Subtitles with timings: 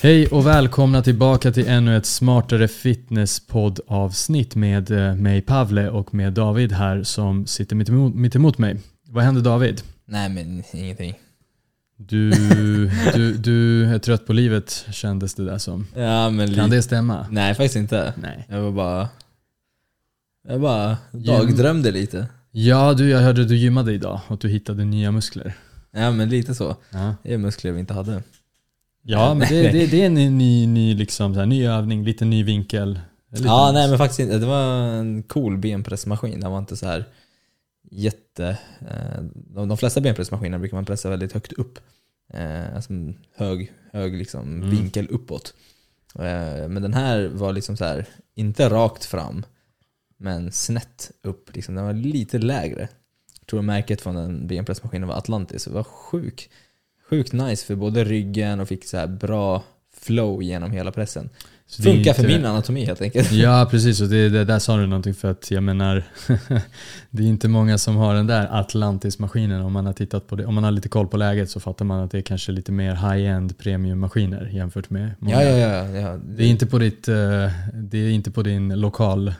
[0.00, 6.14] Hej och välkomna tillbaka till ännu ett smartare fitnesspodd avsnitt med eh, mig Pavle och
[6.14, 8.80] med David här som sitter mitt emot, mitt emot mig.
[9.08, 9.82] Vad händer David?
[10.04, 11.14] Nej men ingenting.
[11.96, 12.30] Du,
[13.14, 15.86] du, du är trött på livet kändes det där som.
[15.96, 17.26] Ja men Kan det stämma?
[17.30, 18.12] Nej faktiskt inte.
[18.22, 18.46] Nej.
[18.48, 19.08] Jag var bara...
[20.48, 22.26] Jag bara dagdrömde lite.
[22.50, 25.54] Ja du, jag hörde du gymmade idag och du hittade nya muskler.
[25.90, 26.76] Ja men lite så.
[26.90, 28.22] Ja, Det är muskler vi inte hade.
[29.02, 32.24] Ja men det, det, det är en ny, ny, liksom, så här, ny övning, lite
[32.24, 33.00] ny vinkel.
[33.32, 34.38] Lite Ja nej men faktiskt inte.
[34.38, 36.40] Det var en cool benpressmaskin.
[36.40, 37.04] Den var inte så här
[37.90, 38.58] jätte...
[38.80, 41.78] Eh, de, de flesta benpressmaskiner brukar man pressa väldigt högt upp.
[42.34, 42.92] Eh, alltså
[43.36, 44.70] hög, hög liksom Mm.
[44.70, 45.54] vinkel uppåt.
[46.14, 49.44] Eh, men den här var liksom så här, inte rakt fram,
[50.16, 51.54] men snett upp.
[51.56, 51.74] Liksom.
[51.74, 52.88] Den var lite lägre.
[53.40, 55.64] Jag tror märket från den benpressmaskinen var Atlantis.
[55.64, 56.50] Det var sjuk,
[57.10, 59.62] sjukt nice för både ryggen och fick så här bra
[60.00, 61.30] flow genom hela pressen.
[61.70, 63.32] Så Funkar för min anatomi helt enkelt.
[63.32, 66.04] Ja precis, och det, det, där sa du någonting för att jag menar
[67.10, 70.46] Det är inte många som har den där Atlantis-maskinen om man har tittat på det.
[70.46, 72.72] Om man har lite koll på läget så fattar man att det är kanske lite
[72.72, 75.42] mer high-end premiummaskiner jämfört med många.
[75.42, 76.00] Ja, ja, ja.
[76.00, 76.16] ja.
[76.16, 77.14] Det är inte på ditt, eh,
[77.72, 79.34] det är inte på din lokal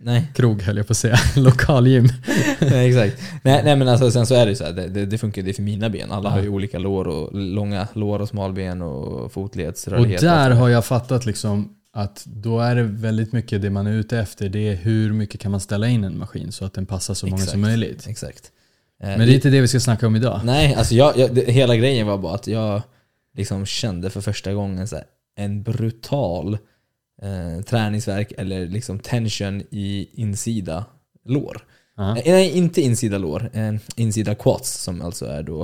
[0.00, 2.08] Nej, krog höll jag på att säga, lokalgym.
[2.60, 3.22] nej, exakt.
[3.42, 5.42] Nej, nej men alltså, sen så är det ju så här, det, det, det funkar
[5.42, 6.10] ju för mina ben.
[6.12, 6.50] Alla har ju Ja.
[6.50, 10.20] olika lår och långa lår och smalben och Och fotledsrörlighet.
[10.20, 14.18] där har jag fattat liksom att då är det väldigt mycket det man är ute
[14.18, 14.48] efter.
[14.48, 17.26] Det är hur mycket kan man ställa in en maskin så att den passar så
[17.26, 17.58] många som Exakt.
[17.60, 18.06] möjligt.
[18.06, 18.50] Exakt.
[19.02, 20.40] Eh, Men det är inte det vi ska snacka om idag.
[20.44, 22.82] Nej, alltså jag, jag, det, hela grejen var bara att jag
[23.36, 25.04] liksom kände för första gången så här,
[25.36, 26.58] en brutal
[27.26, 30.84] eh, träningsverk eller liksom tension i insida
[31.24, 31.64] lår.
[31.98, 33.50] Eh, Nej, inte insida lår.
[33.52, 35.62] Eh, insida quads som alltså är då,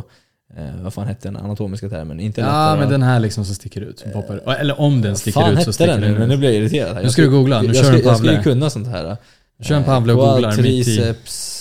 [0.57, 2.21] eh, vad fan hette den anatomiska termen?
[2.21, 3.99] Inte Ja, lateral- men den här liksom som sticker ut.
[3.99, 4.37] Som poppar.
[4.55, 6.41] Eller om den sticker fan ut så sticker den den Men nu ut.
[6.41, 6.95] blir jag irriterad.
[6.97, 7.03] Här.
[7.03, 9.17] Nu ska du googla, nu jag kör ska, en Jag ska ju kunna sånt här.
[9.61, 10.55] Kör en Pavle och googlar i.
[10.55, 11.59] Quadriceps.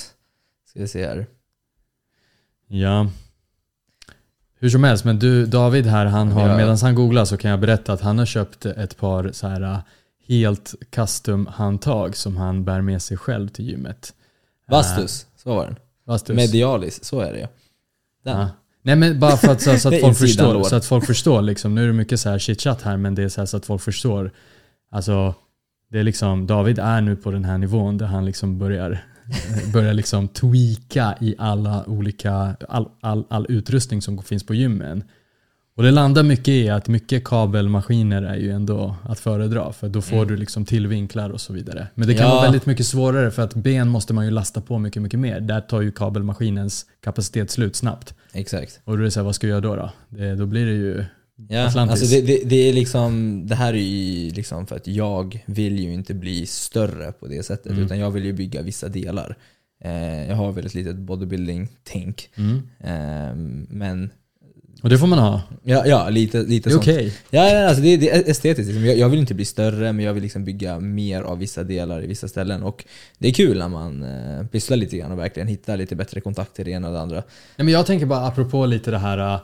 [0.69, 1.25] Ska vi se här.
[2.67, 3.07] Ja.
[4.61, 6.57] Hur som helst, men du David här, han har, Ja.
[6.57, 9.61] medan han googlar så kan jag berätta att han har köpt ett par så här
[9.61, 9.77] äh,
[10.27, 14.13] helt custom handtag som han bär med sig själv till gymmet.
[14.67, 15.73] Vastus, så var den.
[15.73, 16.35] Äh, Vastus.
[16.35, 17.47] Medialis, så är det ja.
[18.23, 18.39] Den.
[18.39, 18.49] Ja.
[18.83, 20.63] Nej men bara för att, så, så att folk förstår.
[20.63, 21.75] Så att folk förstår liksom.
[21.75, 23.81] Nu är det mycket så här chitchat här men det är så, så att folk
[23.81, 24.31] förstår.
[24.91, 25.35] Alltså,
[25.91, 29.03] det är liksom, David är nu på den här nivån där han liksom börjar,
[29.73, 35.03] börjar liksom tweaka i alla olika, all, all, all utrustning som finns på gymmen.
[35.75, 40.01] Och det landar mycket i att mycket kabelmaskiner är ju ändå att föredra för då
[40.01, 40.27] får Mm.
[40.27, 41.87] du liksom till vinklar och så vidare.
[41.95, 42.31] Men det kan Ja.
[42.33, 45.39] vara väldigt mycket svårare för att ben måste man ju lasta på mycket, mycket mer.
[45.39, 48.13] Där tar ju kabelmaskinens kapacitet slut snabbt.
[48.33, 48.79] Exakt.
[48.83, 49.81] Och då är det så här, vad ska jag göra då?
[49.81, 49.91] då?
[50.17, 51.05] Det, då blir det ju
[51.49, 52.01] Ja, Atlantis.
[52.01, 55.79] alltså det, det, det är liksom, det här är ju liksom för att jag vill
[55.79, 57.83] ju inte bli större på det sättet, Mm.
[57.85, 59.35] utan jag vill ju bygga vissa delar.
[59.83, 62.29] Eh, jag har väl ett litet bodybuilding-tänk.
[62.35, 62.55] mm.
[62.79, 63.35] Eh,
[63.69, 64.09] men
[64.83, 65.41] Och det får man ha.
[65.63, 66.83] ja, ja lite, lite Det är sånt.
[66.83, 67.13] okej.
[67.29, 68.67] Ja, ja, alltså det, det är estetiskt.
[68.67, 68.85] Liksom.
[68.85, 72.03] Jag, jag vill inte bli större, men jag vill liksom bygga mer av vissa delar
[72.03, 72.63] i vissa ställen.
[72.63, 72.85] Och
[73.17, 76.55] det är kul när man eh, pysslar lite grann och verkligen hittar lite bättre kontakt
[76.55, 77.15] till det ena och det andra.
[77.57, 79.41] Nej, men jag tänker bara apropå lite det här uh,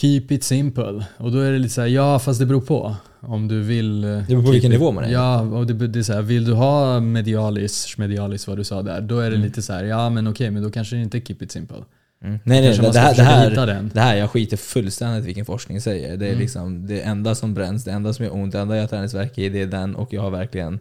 [0.00, 1.06] Keep it simple.
[1.16, 2.96] Och då är det lite så här, ja fast det beror på.
[3.20, 4.04] Om du vill...
[4.04, 5.08] uh, Det beror på vilken it- nivå man är.
[5.12, 8.82] Ja, och det, det är så här, vill du ha medialis, medialis vad du sa
[8.82, 9.46] där, då är det Mm.
[9.48, 11.76] lite så här, ja men okej, men då kanske det inte är keep it simple.
[12.24, 12.38] Mm.
[12.44, 16.16] Nej, nej, det, det, här, det, här, det här, jag skiter fullständigt vilken forskning säger.
[16.16, 16.40] Det är Mm.
[16.40, 19.38] liksom det enda som bränns, det enda som gör ont, det enda jag har träningsvärk
[19.38, 20.78] i, det är den och jag har verkligen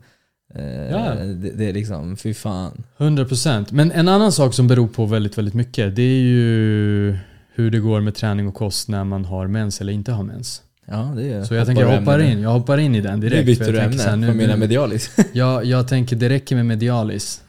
[0.55, 1.13] eh, Ja.
[1.15, 2.83] det, det är liksom, fy fan.
[2.97, 3.65] 100%.
[3.71, 7.17] Men en annan sak som beror på väldigt, väldigt mycket, det är ju
[7.55, 10.61] hur det går med träning och kost när man har mens eller inte har mens.
[10.85, 13.47] Ja, det är Så jag tänker jag hoppar in, jag hoppar in i den direkt.
[13.47, 15.15] Nu byter du ämne mina nu- medialis.
[15.33, 17.41] jag, jag tänker det räcker med medialis.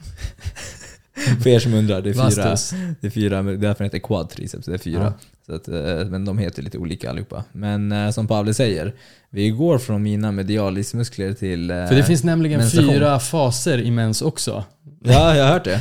[1.42, 2.56] För er som undrar, det är fyra,
[3.00, 5.02] det är fyra därför heter quadtriceps, det är fyra.
[5.02, 5.12] Ja.
[5.46, 7.44] Så att, eh, men de heter lite olika allihopa.
[7.52, 8.94] Men eh, som Pavle säger,
[9.30, 11.70] vi går från mina medialismuskler till...
[11.70, 14.64] eh, För det finns nämligen fyra faser i mens också.
[15.04, 15.80] Ja, jag har hört det.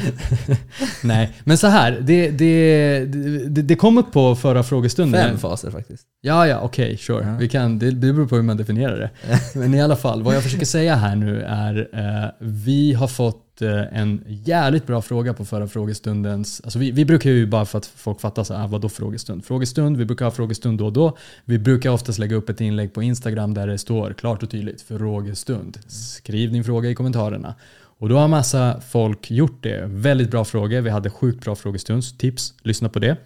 [1.03, 1.99] Nej, men så här.
[2.01, 5.23] Det, det, det, det kom upp på förra frågestunden.
[5.29, 6.03] Fem faser faktiskt.
[6.21, 7.25] Ja, ja, okej, sure.
[7.27, 7.37] Ja.
[7.39, 9.09] Vi kan, det, det beror på hur man definierar det.
[9.59, 13.50] Men i alla fall, vad jag försöker säga här nu är eh, vi har fått
[13.61, 16.61] Eh, en jävligt bra fråga på förra frågestundens...
[16.63, 19.45] Alltså vi, vi brukar ju bara för att folk fattar så här, ah, vadå frågestund?
[19.45, 21.17] Frågestund, vi brukar ha frågestund då och då.
[21.45, 24.81] Vi brukar oftast lägga upp ett inlägg på Instagram där det står klart och tydligt
[24.81, 25.79] frågestund.
[25.87, 27.55] Skriv din fråga i kommentarerna.
[28.01, 29.83] Och då har massa folk gjort det.
[29.85, 30.81] Väldigt bra frågor.
[30.81, 32.17] Vi hade sjukt bra frågestunds.
[32.17, 33.17] Tips, lyssna på det.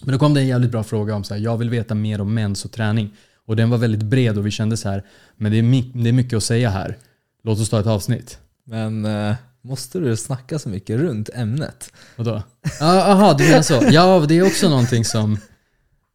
[0.00, 2.20] Men då kom det en jävligt bra fråga om så här, jag vill veta mer
[2.20, 3.16] om mens och träning.
[3.46, 5.02] Och den var väldigt bred och vi kände så här,
[5.36, 6.96] men det är, det är mycket att säga här.
[7.42, 8.38] Låt oss ta ett avsnitt.
[8.64, 9.34] Men eh,
[9.66, 11.92] måste du snacka så mycket runt ämnet?
[12.16, 12.42] Vadå?
[12.80, 13.82] Jaha, du menar så.
[13.90, 15.38] Ja, det är också någonting som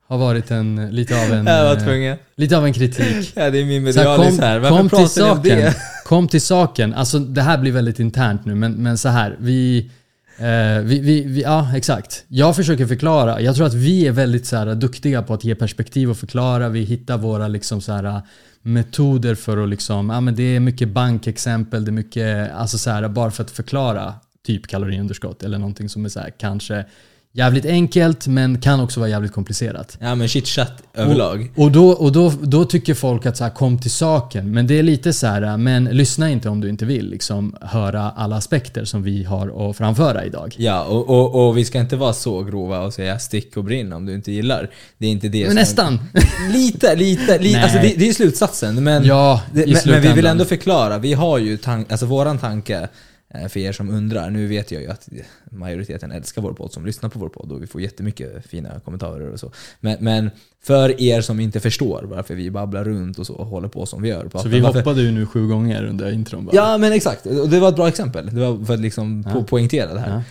[0.07, 2.17] har varit en, lite av en, Jag var eh, tvungen.
[2.35, 3.31] lite av en kritik.
[3.35, 4.59] Ja, det är min medialis kom, här.
[4.59, 5.57] Varför kom till pratar om saken.
[5.57, 5.75] det?
[6.05, 6.93] Kom till saken.
[6.93, 9.35] Alltså det här blir väldigt internt nu, men, men så här.
[9.39, 9.89] Vi,
[10.37, 12.23] eh, vi, vi, vi, ja, exakt.
[12.27, 13.41] Jag försöker förklara.
[13.41, 16.69] Jag tror att vi är väldigt så här, duktiga på att ge perspektiv och förklara.
[16.69, 18.21] Vi hittar våra liksom, så här,
[18.61, 22.89] metoder för att liksom, ja, men det är mycket bankexempel, det är mycket, alltså så
[22.89, 24.13] här, bara för att förklara
[24.45, 26.85] typ kaloriunderskott eller någonting som är så här, kanske
[27.33, 29.97] jävligt enkelt men kan också vara jävligt komplicerat.
[29.99, 31.51] Ja men chitchat överlag.
[31.55, 34.51] Och, då, och då, då tycker folk att så här, kom till saken.
[34.51, 38.11] Men det är lite så här, men lyssna inte om du inte vill liksom, höra
[38.15, 40.55] alla aspekter som vi har att framföra idag.
[40.57, 43.93] Ja, och, och, och vi ska inte vara så grova och säga stick och brinn
[43.93, 44.69] om du inte gillar.
[44.97, 45.99] Det är inte det Men nästan!
[46.53, 47.61] Lite, lite, lite.
[47.61, 48.83] Alltså det, det är slutsatsen.
[48.83, 50.97] Men, Ja, det, men, men vi vill ändå förklara.
[50.97, 52.87] Vi har ju tank, alltså våran tanke,
[53.33, 55.09] Eh, för er som undrar, nu vet jag ju att
[55.51, 59.29] majoriteten älskar vår podd som lyssnar på vår podd och vi får jättemycket fina kommentarer
[59.29, 59.51] och så.
[59.79, 60.31] Men, men
[60.63, 64.01] för er som inte förstår varför vi babblar runt och så och håller på som
[64.01, 64.29] vi gör.
[64.35, 66.55] Så vi varför, hoppade ju nu sju gånger under intron bara.
[66.55, 68.25] Ja men exakt, och det var ett bra exempel.
[68.35, 69.31] Det var för att liksom Ja.
[69.31, 70.21] po- poängtera det här.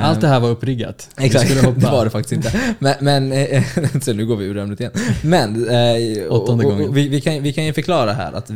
[0.00, 1.10] Eh, Allt det här var uppriggat.
[1.18, 1.80] Exakt, skulle hoppa.
[1.86, 2.74] det var det faktiskt inte.
[2.78, 3.64] Men, men eh,
[4.02, 4.92] så nu går vi ur ämnet igen.
[5.22, 6.88] Men eh, och, Åttonde och, gången.
[6.88, 8.50] och, vi, vi, kan, vi kan ju förklara här att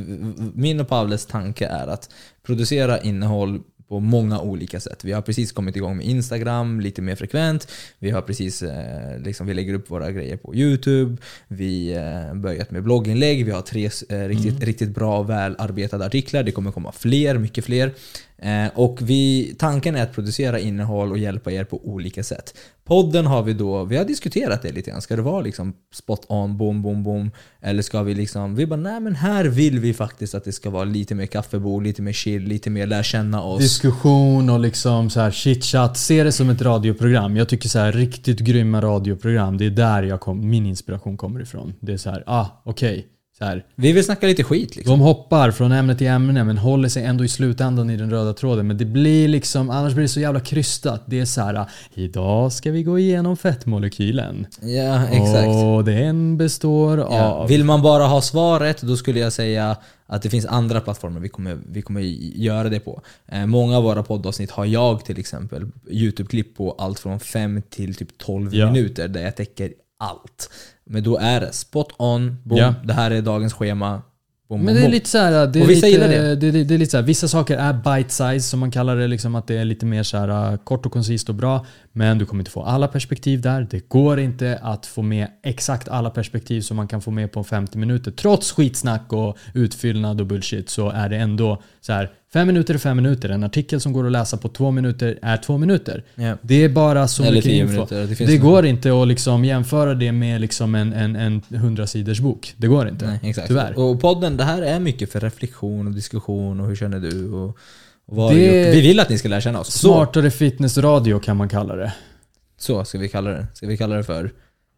[0.54, 2.10] min och Pavles tanke är att
[2.46, 5.04] producera innehåll på många olika sätt.
[5.04, 7.68] Vi har precis kommit igång med Instagram lite mer frekvent.
[7.98, 11.15] Vi har precis, eh, liksom, vi lägger upp våra grejer på YouTube.
[11.48, 13.44] Vi eh, börjat med blogginlägg.
[13.44, 16.42] Vi har tre eh, riktigt, riktigt bra välarbetade artiklar.
[16.42, 17.92] Det kommer komma fler, mycket fler.
[18.38, 22.54] Eh, och vi, tanken är att producera innehåll och hjälpa er på olika sätt.
[22.84, 25.02] Podden har vi då, vi har diskuterat det lite grann.
[25.02, 27.30] Ska det vara liksom spot on, boom, boom, boom?
[27.60, 30.70] Eller ska vi liksom, vi bara nej men här vill vi faktiskt att det ska
[30.70, 33.60] vara lite mer kaffebord, lite mer chill, lite mer lär känna oss.
[33.60, 35.96] Diskussion och liksom så här chitchat.
[35.96, 37.36] Se det som ett radioprogram.
[37.36, 39.58] Jag tycker så här riktigt grymma radioprogram.
[39.58, 41.74] Det är där jag kom, min inspiration kommer ifrån.
[41.80, 43.06] Det är så här, ah okej.
[43.38, 44.98] Så här, Vi vill snacka lite skit liksom.
[44.98, 48.32] De hoppar från ämne till ämne men håller sig ändå i slutändan i den röda
[48.32, 48.66] tråden.
[48.66, 51.02] Men det blir liksom, annars blir det så jävla krystat.
[51.06, 54.46] Det är så här, idag ska vi gå igenom fettmolekylen.
[54.62, 55.46] Ja, exakt.
[55.64, 57.04] Och den består Ja.
[57.32, 57.48] av...
[57.48, 61.28] Vill man bara ha svaret, då skulle jag säga att det finns andra plattformar vi
[61.28, 62.00] kommer, vi kommer
[62.36, 63.00] göra det på.
[63.28, 67.94] Eh, många av våra poddavsnitt har jag till exempel YouTube-klipp på allt från 5 till
[67.94, 68.72] typ 12 Ja.
[68.72, 70.50] minuter där jag täcker allt.
[70.90, 72.74] Men då är det spot on, boom, Ja.
[72.84, 74.02] det här är dagens schema.
[74.48, 76.34] Boom, Men det är lite så här, det är vissa lite, gillar det.
[76.34, 76.50] det.
[76.50, 79.06] Det, det är lite så här, vissa saker är bite size som man kallar det,
[79.06, 81.66] liksom att det är lite mer så här uh, kort och koncist och bra.
[81.92, 83.66] Men du kommer inte få alla perspektiv där.
[83.70, 87.44] Det går inte att få med exakt alla perspektiv som man kan få med på
[87.44, 88.10] 50 minuter.
[88.10, 92.78] Trots skitsnack och utfyllnad och bullshit så är det ändå så här, fem minuter är
[92.78, 93.28] fem minuter.
[93.28, 96.04] En artikel som går att läsa på två minuter är två minuter.
[96.14, 96.36] Ja.
[96.42, 97.72] Det är bara så Eller mycket info.
[97.72, 101.86] minuter, det Det, går inte att liksom jämföra det med liksom en, en, en 100
[101.86, 102.54] sidors bok.
[102.56, 103.18] Det går inte.
[103.22, 103.34] Nej.
[103.46, 103.78] Tyvärr.
[103.78, 107.30] Och podden, det här är mycket för reflektion och diskussion och hur känner du?
[107.32, 107.48] Och,
[108.06, 108.70] och vad Det-?
[108.70, 109.72] Vi vill att ni ska lära känna oss.
[109.72, 111.92] Smartare fitnessradio kan man kalla det.
[112.58, 113.46] så ska vi kalla det.
[113.54, 114.30] Ska vi kalla det för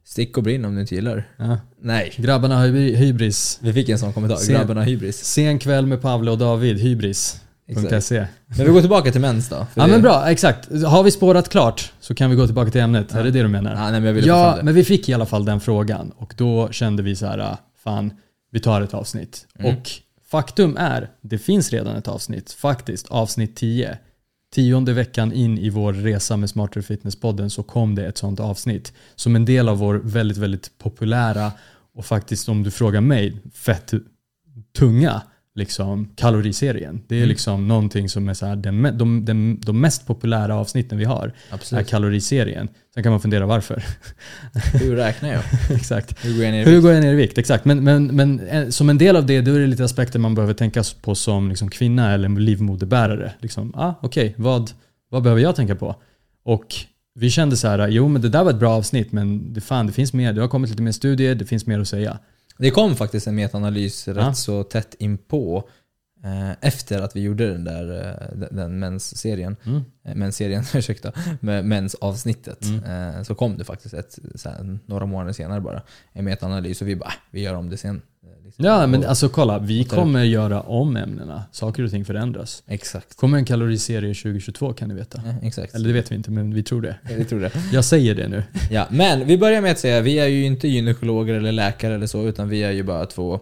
[0.05, 1.29] stick och brinn om du inte gillar?
[1.37, 1.59] Ja.
[1.83, 2.13] Nej.
[2.17, 3.59] Grabbarna hybris.
[3.63, 4.37] Vi fick en sån kommentar.
[4.37, 5.25] Se- Grabbarna hybris.
[5.25, 6.79] Sen kväll med Pavle och David,
[7.69, 8.27] hybris.se.
[8.47, 9.67] Men vi går tillbaka till mens då.
[9.75, 10.69] Ja det- men bra, exakt.
[10.85, 13.15] Har vi spårat klart så kan vi gå tillbaka till ämnet.
[13.15, 13.75] Är det det du menar?
[13.75, 14.63] Ja, nej, men jag ville Ja, det.
[14.63, 17.59] men vi fick i alla fall den frågan och då kände vi så här, ah,
[17.85, 18.13] fan,
[18.51, 19.47] vi tar ett avsnitt.
[19.59, 19.75] Mm.
[19.77, 19.91] Och
[20.31, 23.99] faktum är, det finns redan ett avsnitt, faktiskt, avsnitt 10.
[24.55, 28.93] Tionde veckan in i vår resa med Smartare Fitness-podden så kom det ett sånt avsnitt.
[29.15, 31.53] Som en del av vår väldigt, väldigt populära
[31.95, 33.93] och faktiskt om du frågar mig, fett
[34.79, 35.23] tunga
[35.59, 37.01] liksom, kaloriserien.
[37.09, 37.29] Det är Mm.
[37.29, 41.25] liksom någonting som är så här, den, de, de, de mest populära avsnitten vi har
[41.27, 41.89] är Absolut.
[41.89, 42.69] kaloriserien.
[42.95, 43.85] Sen kan man fundera varför.
[44.81, 45.43] Hur räknar jag?
[45.77, 46.25] Exakt.
[46.25, 46.83] Hur går jag ner i Hur vikt?
[46.83, 47.39] går jag ner i vikt?
[47.39, 47.65] Exakt.
[47.65, 50.35] Men, men, men eh, som en del av det, då är det lite aspekter man
[50.35, 53.33] behöver tänka på som liksom kvinna eller livmoderbärare.
[53.41, 54.71] Liksom, ah, Okej, vad,
[55.11, 55.97] vad behöver jag tänka på?
[56.45, 56.75] Och
[57.15, 59.87] vi kände så här, jo men det där var ett bra avsnitt men det, fan,
[59.87, 60.33] det finns mer.
[60.33, 62.19] Det har kommit lite mer studier, det finns mer att säga.
[62.59, 64.35] Det kom faktiskt en metaanalys rätt Ja.
[64.35, 65.69] så tätt inpå
[66.61, 69.57] efter att vi gjorde den där eh, den, mensserien.
[69.67, 69.85] Mm.
[70.05, 71.13] Eh, mensserien, ursäkta.
[71.41, 72.65] Med mensavsnittet.
[72.65, 73.15] Mm.
[73.17, 75.83] Eh, så kom det faktiskt ett, här, några månader senare bara
[76.13, 77.97] en metaanalys och vi bara, äh, vi gör om det sen.
[77.97, 78.65] Eh, Liksom.
[78.65, 79.59] Ja, men Och- alltså kolla.
[79.59, 81.43] Vi kommer göra om ämnena.
[81.53, 82.63] Saker och ting förändras.
[82.67, 83.17] Exakt.
[83.17, 85.23] Kommer en kaloriserie 2022 kan ni veta.
[85.27, 85.75] Ja, exakt.
[85.75, 86.97] Eller det vet vi inte, men vi tror det.
[87.19, 87.51] Jag tror det.
[87.73, 88.43] Jag säger det nu.
[88.71, 92.07] Ja, men vi börjar med att säga, vi är ju inte gynekologer eller läkare eller
[92.07, 93.41] så, utan vi är ju bara två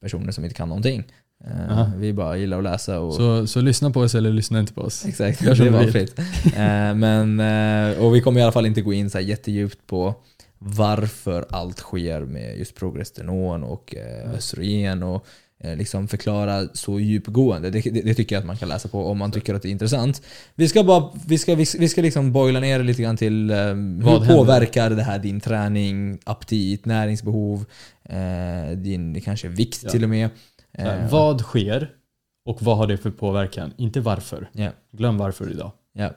[0.00, 1.04] personer som inte kan någonting.
[1.44, 1.90] Aha.
[1.96, 3.14] vi bara gillar att läsa och...
[3.14, 5.04] Så, så lyssna på oss eller lyssna inte på oss.
[5.06, 6.18] Exakt, Gör som det var fritt.
[6.18, 9.86] Eh, men, eh, och vi kommer i alla fall inte gå in så här jättedjupt
[9.86, 10.14] på
[10.58, 13.94] varför allt sker med just progesteron och
[14.34, 15.26] östrogen och
[15.76, 17.70] liksom förklara så djupgående.
[17.70, 19.68] Det, det, det tycker jag att man kan läsa på om man tycker att det
[19.68, 20.22] är intressant.
[20.54, 23.16] Vi ska, bara, vi ska, vi ska, vi ska liksom boila ner det lite grann
[23.16, 24.36] till eh, hur händer?
[24.36, 27.64] påverkar det här din träning, aptit, näringsbehov,
[28.08, 29.90] eh, din kanske vikt Ja.
[29.90, 30.28] till och med.
[30.78, 31.90] Eh, vad sker
[32.46, 33.72] och vad har det för påverkan?
[33.76, 34.48] Inte varför.
[34.52, 35.72] Ja, Glöm varför idag.
[35.98, 36.10] ja.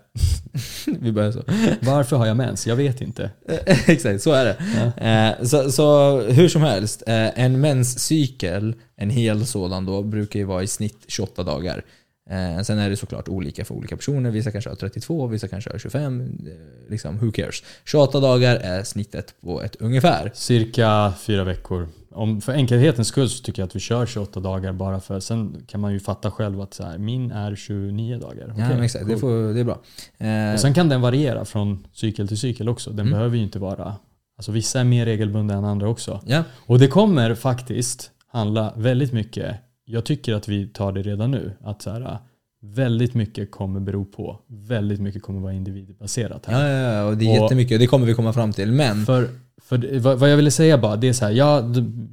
[1.00, 1.44] vi börjar så.
[1.82, 2.68] Varför har jag mens?
[2.68, 3.32] Jag vet inte.
[3.88, 4.58] Exakt, så är det.
[4.98, 5.04] Ja.
[5.08, 10.46] Eh, så, så hur som helst, eh, en menscykel, en hel sådan då, brukar ju
[10.46, 11.86] vara i snitt 28 dagar.
[12.30, 14.32] Eh, sen är det såklart olika för olika personer.
[14.32, 16.22] Vissa kanske har 32, vissa kanske har 25.
[16.22, 17.64] Eh, liksom, who cares?
[17.86, 20.32] 28 dagar är snittet på ett ungefär.
[20.34, 21.88] Cirka fyra veckor.
[22.12, 25.64] Om, för enkelhetens skull så tycker jag att vi kör 28 dagar bara för sen
[25.68, 28.46] kan man ju fatta själv att så här, min är 29 dagar.
[28.48, 29.20] Ja, Okej, men exakt, det, cool.
[29.20, 29.80] får, det är bra.
[30.18, 32.90] Eh, Och sen kan den variera från cykel till cykel också.
[32.90, 33.12] Den Mm.
[33.12, 33.96] behöver ju inte vara...
[34.38, 36.22] Alltså vissa är mer regelbundna än andra också.
[36.26, 39.56] ja, Och det kommer faktiskt handla väldigt mycket,
[39.92, 42.18] jag tycker att vi tar det redan nu, att så här,
[42.62, 46.68] väldigt mycket kommer bero på, väldigt mycket kommer vara individbaserat här.
[46.68, 47.80] ja, ja, ja, och det är Och- jättemycket.
[47.80, 48.72] Det kommer vi komma fram till.
[48.72, 49.28] Men För,
[49.62, 51.64] för vad vad jag ville säga bara, det är så här, ja,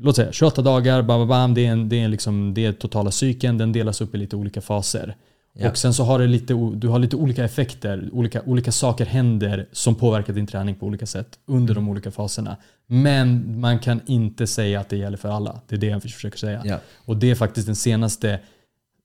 [0.01, 2.73] låt säga 28 dagar, bam, bam, bam, det är, en, det är liksom, det är
[2.73, 5.17] totala cykeln, den delas upp i lite olika faser.
[5.59, 5.71] Ja.
[5.71, 9.67] Och sen så har det lite, du har lite olika effekter, olika, olika saker händer
[9.73, 12.57] som påverkar din träning på olika sätt under de olika faserna.
[12.87, 15.61] Men man kan inte säga att det gäller för alla.
[15.69, 16.63] Det är det jag försöker säga.
[16.65, 18.41] ja, Och det är faktiskt den senaste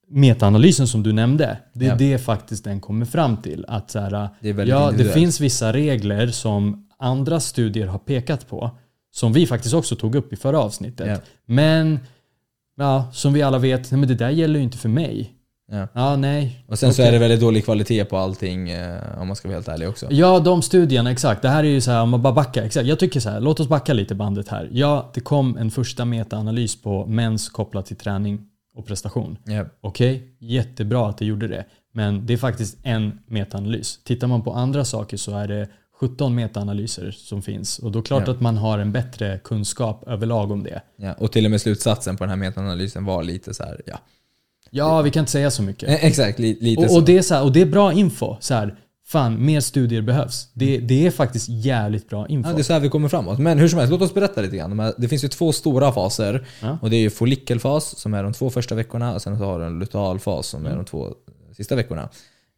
[0.08, 1.58] metaanalysen som du nämnde.
[1.72, 1.96] Det är Ja.
[1.96, 3.64] det faktiskt den kommer fram till.
[3.68, 8.70] Att så här, det ja, det finns vissa regler som andra studier har pekat på.
[9.14, 11.22] Som vi faktiskt också tog upp i förra avsnittet.
[11.46, 11.98] Men
[12.76, 15.32] ja, som vi alla vet, nej, men det där gäller ju inte för mig.
[15.72, 15.88] Ja.
[15.92, 16.64] Ja, nej.
[16.68, 17.08] Och sen så Okej.
[17.08, 20.06] är det väldigt dålig kvalitet på allting eh, om man ska vara helt ärlig också.
[20.10, 21.42] Ja, de studierna, exakt.
[21.42, 22.62] Det här är ju så här, om man bara backar.
[22.62, 22.86] Exakt.
[22.86, 24.68] Jag tycker så här, låt oss backa lite bandet här.
[24.72, 28.40] Ja, det kom en första metaanalys på mens kopplat till träning
[28.74, 29.38] och prestation.
[29.44, 29.64] Ja.
[29.80, 31.64] Okej, jättebra att det gjorde det.
[31.94, 33.98] Men det är faktiskt en metaanalys.
[34.04, 35.68] Tittar man på andra saker så är det
[36.00, 37.78] 17 metaanalyser som finns.
[37.78, 38.32] Och då är det klart Ja.
[38.32, 40.80] att man har en bättre kunskap överlag om det.
[40.96, 43.98] Ja, och till och med slutsatsen på den här metaanalysen var lite så här, ja.
[44.74, 45.88] Ja, vi kan inte säga så mycket.
[45.88, 46.96] Eh, Exakt, li, lite Och, så.
[46.96, 48.36] och, det är så här, och det är bra info.
[48.40, 48.74] Så här,
[49.06, 50.48] fan, mer studier behövs.
[50.54, 52.50] Det, det är faktiskt jävligt bra info.
[52.50, 53.38] Ja, det är så här vi kommer framåt.
[53.38, 54.70] Men hur som helst, låt oss berätta lite grann.
[54.70, 56.46] De här- Det finns ju två stora faser.
[56.62, 56.78] Ja.
[56.82, 59.58] Och det är ju follikelfas som är de två första veckorna och sen så har
[59.58, 60.72] du en lutealfas som Mm.
[60.72, 61.08] är de två
[61.56, 62.08] sista veckorna.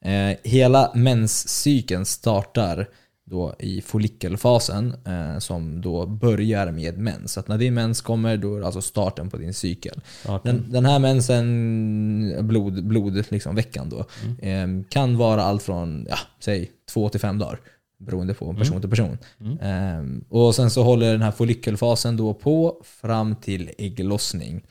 [0.04, 2.88] Eh, hela menscykeln startar
[3.30, 7.32] då i follikelfasen eh, som då börjar med mens.
[7.32, 10.00] Så att när din mens kommer då är det alltså starten på din cykel.
[10.42, 14.04] Den, den här mensen, blod, blod liksom, veckan då,
[14.42, 14.80] Mm.
[14.80, 17.60] eh, kan vara allt från, ja, säg två till fem dagar.
[17.98, 19.18] Beroende på person till person.
[19.40, 19.58] Mm.
[19.58, 24.62] Eh, och sen så håller den här follikelfasen då på fram till ägglossning.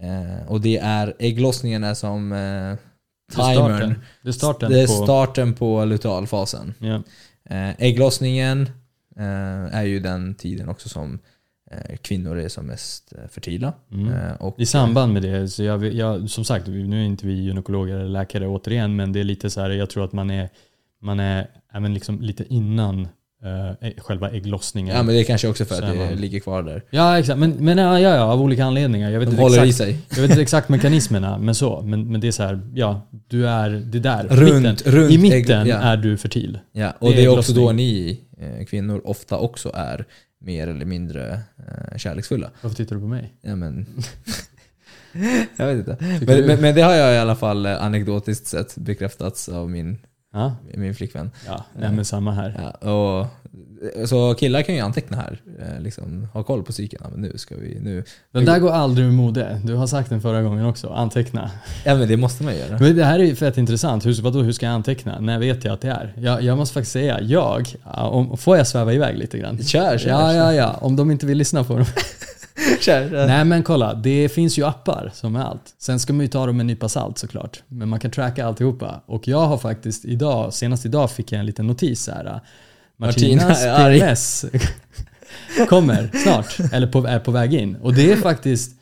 [0.00, 3.78] Eh, och det är, ägglossningen är som eh, Det är timern.
[3.78, 3.94] starten.
[4.22, 4.92] Det är starten Det är på...
[5.04, 6.74] starten på lutealfasen.
[6.78, 7.02] Ja.
[7.50, 8.62] Eh, ägglossningen
[9.16, 11.18] eh, är ju den tiden också som
[11.70, 13.72] eh, kvinnor är som mest fertila.
[13.92, 14.36] Mm.
[14.36, 17.94] Och, I samband med det, så jag, jag, som sagt, nu är inte vi gynekologer
[17.94, 20.48] eller läkare återigen, men det är lite så här, jag tror att man är,
[21.00, 23.08] man är även liksom lite innan
[23.44, 24.96] eh, själva ägglossningen.
[24.96, 26.82] Ja men det är kanske också för att det man- ligger kvar där.
[26.90, 27.38] Ja, exakt.
[27.38, 29.10] Men, men ja, ja, ja, av olika anledningar.
[29.10, 29.98] Jag vet, De inte håller i exakt, sig.
[30.10, 31.82] jag vet inte exakt mekanismerna, men så.
[31.82, 34.24] Men, men det är så här, ja, du är, det där.
[34.28, 34.92] Runt- mitten.
[34.92, 35.76] runt I mitten ägg- ja.
[35.76, 36.58] är du fertil.
[36.72, 40.04] Ja, och Det är det är också då ni eh, kvinnor ofta också är
[40.42, 42.50] mer eller mindre eh, kärleksfulla.
[42.62, 43.32] Varför tittar du på mig?
[43.42, 43.86] Ja men...
[45.56, 45.96] jag vet inte.
[46.26, 49.98] Men, men, men det har jag i alla fall eh, anekdotiskt sett bekräftats av min,
[50.32, 51.30] Ja, min flickvän.
[51.46, 52.72] ja nej, men samma här.
[52.82, 53.26] Ja, och,
[54.08, 55.40] så killar kan ju anteckna här.
[55.60, 56.72] eh, Liksom, ha koll på.
[56.76, 57.80] Ja, men nu ska vi...
[57.80, 58.04] Nu.
[58.32, 59.60] Den där går aldrig ur mode.
[59.64, 60.88] Du har sagt den förra gången också.
[60.88, 61.50] Anteckna.
[61.84, 62.78] Ja men det måste man göra.
[62.80, 64.06] Men det här är ju fett intressant.
[64.06, 65.20] Hur, vadå, hur ska jag anteckna?
[65.20, 66.14] När vet jag att det är?
[66.16, 69.58] Jag, jag måste faktiskt säga, jag, ja, om, får jag sväva iväg lite grann?
[69.62, 70.10] Kör, kör.
[70.10, 70.76] Ja, ja, ja.
[70.80, 71.86] Om de inte vill lyssna på dem.
[72.82, 73.26] kör.
[73.26, 75.74] Nej men kolla, det finns ju appar som är allt.
[75.78, 77.62] Sen ska man ju ta dem med en nypa salt såklart.
[77.68, 79.02] Men man kan tracka alltihopa.
[79.06, 82.40] Och jag har faktiskt idag, senast idag fick jag en liten notis här.
[82.96, 84.44] Martina Martinas.
[84.44, 84.44] PMS
[85.68, 87.76] kommer snart, eller på, är på väg in.
[87.76, 88.76] Och det är faktiskt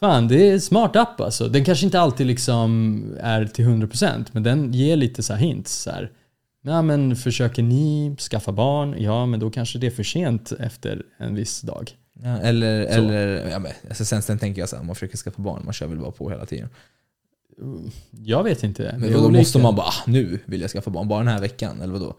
[0.00, 1.48] Fan, det är en smart app alltså.
[1.48, 5.72] Den kanske inte alltid liksom är till 100% men den ger lite så hints.
[5.72, 6.10] Så här.
[6.62, 8.94] Ja, men försöker ni skaffa barn?
[8.98, 11.90] Ja, men då kanske det är för sent efter en viss dag.
[12.22, 15.42] Ja, eller, eller ja, men, alltså sen, sen tänker jag så här, man försöker skaffa
[15.42, 16.68] barn, man kör väl bara på hela tiden.
[18.10, 18.94] Jag vet inte.
[18.98, 21.80] Men då måste man bara, ah, nu vill jag skaffa barn, bara den här veckan,
[21.82, 22.14] eller vadå?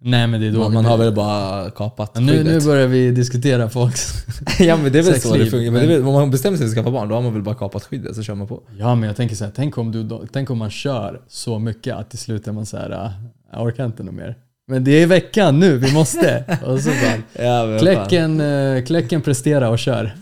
[0.00, 2.86] Nej, men det är då Man, man har väl bara kapat Ja, nu, nu börjar
[2.86, 4.12] vi diskutera folks...
[4.58, 5.70] Ja men det är väl så det funkar.
[5.70, 7.54] Men väl, om man bestämmer sig för att skaffa barn, då har man väl bara
[7.54, 8.62] kapat skyddet, så kör man på.
[8.78, 11.94] Ja, men jag tänker så här, tänk om, du, tänk om man kör så mycket
[11.96, 13.12] att till slut är man så här, "Ah,
[13.52, 14.36] jag orkar inte något mer.
[14.68, 16.44] Men det är veckan nu, vi måste.
[16.64, 20.14] Och så bara, Ja, kläcken, eh, kläcken prestera och kör.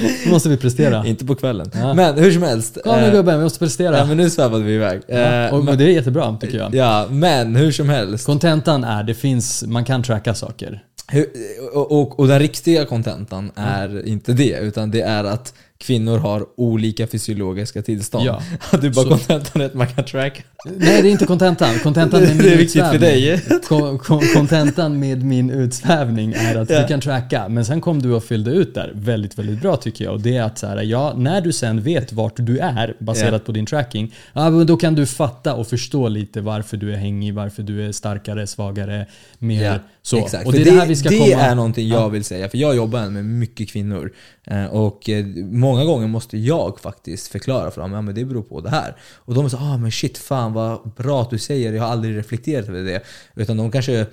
[0.00, 1.06] Nu måste vi prestera.
[1.06, 1.70] Inte på kvällen.
[1.74, 1.94] Ja.
[1.94, 2.78] Men hur som helst.
[2.84, 3.98] Kom nu eh, gubben, vi måste prestera.
[3.98, 5.00] Ja men nu svävade vi iväg.
[5.06, 6.74] Ja, Eh, och, men, det är jättebra tycker jag.
[6.74, 8.26] ja, men hur som helst.
[8.26, 10.82] Kontentan är, det finns, man kan tracka saker.
[11.08, 11.26] Hur,
[11.72, 16.46] och, och, och den riktiga kontentan är inte det, utan det är att kvinnor har
[16.56, 18.26] olika fysiologiska tillstånd.
[18.26, 18.42] Ja.
[18.80, 20.42] Du bara kontentan är att man kan tracka.
[20.64, 21.78] Nej, det är inte kontentan.
[21.82, 23.40] Kontentan med min Det är viktigt för dig.
[23.68, 26.80] Kon- kon- Kontentan med min utsvävning är att Ja.
[26.82, 27.48] du kan tracka.
[27.48, 30.14] Men sen kom du och fyllde ut där väldigt, väldigt bra tycker jag.
[30.14, 33.32] Och det är att så här, ja, när du sen vet vart du är baserat
[33.32, 33.38] Ja.
[33.38, 37.34] på din tracking, ja, då kan du fatta och förstå lite varför du är hängig,
[37.34, 39.06] varför du är starkare, svagare,
[39.38, 40.16] mer så.
[40.18, 40.46] Exakt.
[40.46, 41.42] Och det är det här vi ska det komma...
[41.42, 44.12] är någonting jag vill säga, för jag jobbar med mycket kvinnor.
[44.44, 48.42] Eh, Och eh, många gånger måste jag faktiskt förklara för dem, ja men det beror
[48.42, 48.96] på det här.
[49.16, 52.16] Och de så ah men shit, fan vad bra att du säger jag har aldrig
[52.16, 53.02] reflekterat över det.
[53.34, 54.06] Utan de kanske,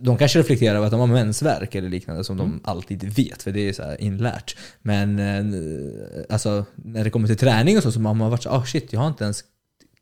[0.00, 2.60] de kanske reflekterar över att de har mensvärk eller liknande som Mm.
[2.62, 4.56] de alltid vet, för det är så inlärt.
[4.82, 8.50] Men eh, alltså, när det kommer till träning och så, så har man varit så
[8.50, 9.44] ah shit, jag har inte ens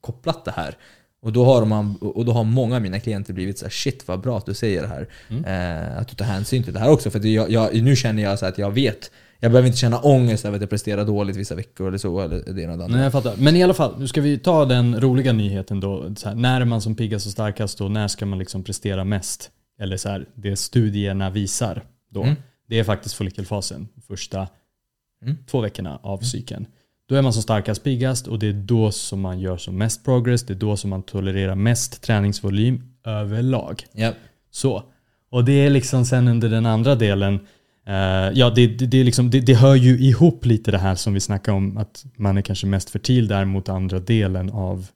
[0.00, 0.76] kopplat det här.
[1.22, 4.08] Och då, har man, och då har många av mina klienter blivit så här, shit
[4.08, 5.08] vad bra att du säger det här.
[5.46, 7.10] Eh, att du tar hänsyn till det här också.
[7.10, 10.44] För jag, jag, nu känner jag så att jag vet, jag behöver inte känna ångest
[10.44, 12.20] över att jag presterar dåligt vissa veckor eller så.
[12.20, 12.96] Eller det ena och det andra.
[12.96, 13.34] Nej, jag fattar.
[13.38, 16.14] Men i alla fall, nu ska vi ta den roliga nyheten då.
[16.24, 19.50] Här, när är man som piggast och starkast och när ska man liksom prestera mest?
[19.80, 22.22] Eller så här, det studierna visar då.
[22.22, 22.34] Mm.
[22.68, 24.48] Det är faktiskt follikelfasen, första
[25.22, 25.36] Mm.
[25.46, 26.66] två veckorna av cykeln.
[27.08, 30.04] Då är man som starkast piggast och det är då som man gör som mest
[30.04, 30.42] progress.
[30.42, 33.84] Det är då som man tolererar mest träningsvolym överlag.
[33.92, 34.12] Ja.
[34.50, 34.82] Så.
[35.30, 37.40] Och det är liksom sen under den andra delen,
[38.34, 41.20] ja det, det, det, liksom, det, det hör ju ihop lite det här som vi
[41.20, 44.86] snackar om, att man är kanske mest fertil där mot andra delen av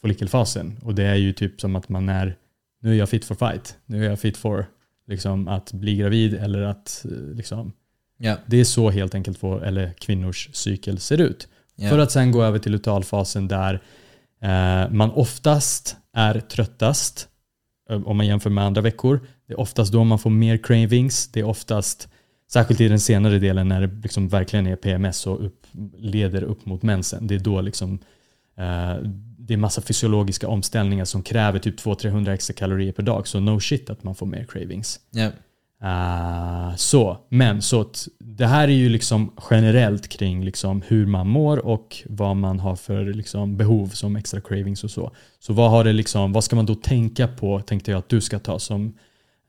[0.00, 0.78] follikelfasen.
[0.82, 2.36] Och det är ju typ som att man är,
[2.80, 4.66] nu är jag fit for fight, nu är jag fit for
[5.08, 7.72] liksom, att bli gravid eller att eh, liksom,
[8.18, 8.36] Ja.
[8.46, 11.48] det är så helt enkelt vår, eller kvinnors cykel ser ut.
[11.76, 11.88] Ja.
[11.88, 13.82] För att sen gå över till lutealfasen där
[14.42, 17.28] eh, man oftast är tröttast
[17.90, 19.20] eh, om man jämför med andra veckor.
[19.46, 21.28] Det är oftast då man får mer cravings.
[21.32, 22.08] Det är oftast,
[22.52, 26.66] särskilt i den senare delen när det liksom verkligen är PMS och upp, leder upp
[26.66, 27.26] mot mensen.
[27.26, 27.98] Det är då liksom
[28.56, 28.96] eh,
[29.38, 33.28] det är massa fysiologiska omställningar som kräver typ 200-300 extra kalorier per dag.
[33.28, 35.00] Så no shit att man får mer cravings.
[35.10, 35.30] Ja.
[35.84, 41.28] Ah, så, men så att det här är ju liksom generellt kring liksom hur man
[41.28, 45.12] mår och vad man har för liksom behov som extra cravings och så.
[45.38, 48.20] Så vad, har det liksom, vad ska man då tänka på, tänkte jag att du
[48.20, 48.94] ska ta som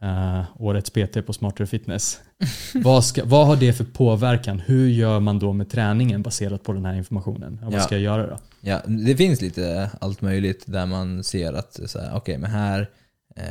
[0.04, 2.20] eh, årets PT på Smartare Fitness.
[2.76, 4.60] vad, ska, vad har det för påverkan?
[4.60, 7.60] Hur gör man då med träningen baserat på den här informationen?
[7.62, 7.84] Ja, vad Ja.
[7.84, 8.38] ska jag göra då?
[8.62, 12.90] Ja, det finns lite allt möjligt där man ser att så här, okej, men här
[13.36, 13.44] eh,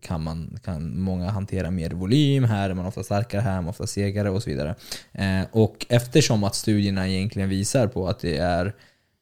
[0.00, 3.68] kan, man, kan många hantera mer volym, här är man ofta starkare, här är man
[3.68, 4.74] ofta segare och så vidare.
[5.12, 8.66] Eh, och eftersom att studierna egentligen visar på att det är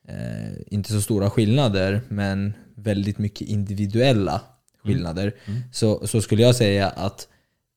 [0.09, 4.41] eh, inte så stora skillnader, men väldigt mycket individuella
[4.85, 5.35] skillnader,
[5.73, 7.29] Så, så skulle jag säga att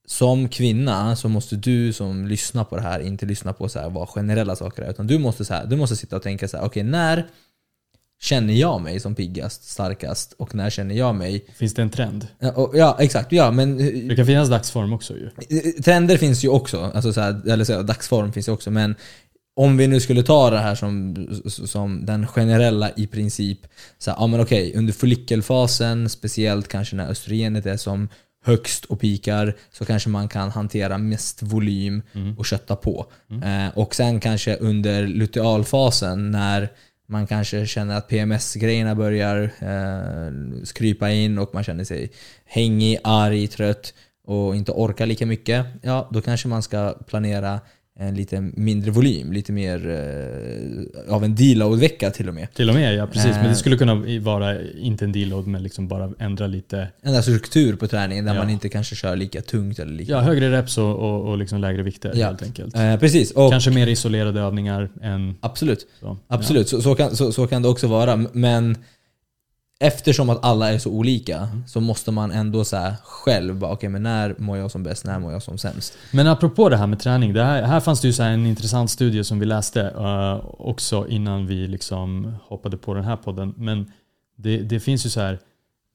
[0.05, 3.89] som kvinna så måste du som lyssnar på det här inte lyssna på så här
[3.89, 4.89] vad generella saker är.
[4.89, 7.27] Utan du måste, så här, du måste sitta och tänka så här, okej när
[8.23, 11.45] känner jag mig som piggast, starkast och när känner jag mig...
[11.55, 12.27] Finns det en trend?
[12.39, 15.29] Ja, ja exakt, ja men Det kan finnas dagsform också ju.
[15.71, 18.95] Trender finns ju också, alltså så här, eller så här, dagsform finns ju också, men
[19.55, 23.59] om vi nu skulle ta det här som, som den generella i princip,
[23.97, 28.09] så här, ja men okej, under follikelfasen, speciellt kanske när östrogenet är som
[28.45, 32.01] högst och pikar, så kanske man kan hantera mest volym
[32.37, 33.05] och kötta på.
[33.43, 36.69] Eh, och sen kanske under lutealfasen, när
[37.07, 42.11] man kanske känner att PMS-grejerna börjar eh, skrypa in och man känner sig
[42.45, 43.93] hängig, arg, trött
[44.27, 45.65] och inte orkar lika mycket.
[45.81, 47.59] Ja, då kanske man ska planera
[47.99, 52.53] en lite mindre volym, lite mer eh, av en deload-vecka till och med.
[52.53, 53.31] Till och med, ja precis.
[53.31, 53.49] Men Eh.
[53.49, 56.87] det skulle kunna vara, inte en deload, men liksom bara ändra lite.
[57.01, 58.39] Där struktur på träningen där Ja.
[58.41, 60.11] man inte kanske kör lika tungt eller lika...
[60.11, 62.25] Ja, högre reps och, och, och liksom lägre vikter Ja.
[62.27, 62.75] helt enkelt.
[62.75, 65.87] Eh, precis, och Kanske mer isolerade övningar än absolut.
[65.99, 66.17] så.
[66.27, 68.25] Absolut, så, så, kan, så, så kan det också vara.
[68.33, 68.77] Men
[69.79, 71.63] eftersom att alla är så olika Mm.
[71.67, 75.05] så måste man ändå så här själv bara, okej men när mår jag som bäst,
[75.05, 75.97] när mår jag som sämst?
[76.11, 77.33] Men apropå det här med träning.
[77.33, 80.45] Det här, här fanns det ju så här en intressant studie som vi läste eh,
[80.61, 83.53] också innan vi liksom hoppade på den här podden.
[83.57, 83.91] Men
[84.35, 85.39] det, det finns ju så här.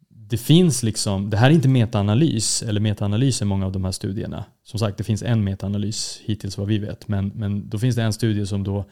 [0.09, 3.93] Det finns liksom, det här är inte metaanalys eller metaanalys i många av de här
[3.93, 4.45] studierna.
[4.65, 7.09] Som sagt, det finns en metaanalys hittills vad vi vet.
[7.09, 8.85] Men, men då finns det en studie som då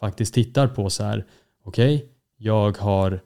[0.00, 1.24] faktiskt tittar på så här.
[1.64, 3.20] Okej, jag har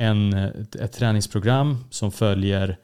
[0.00, 2.76] en, ett, träningsprogram som följer